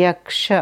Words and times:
यक्ष 0.00 0.52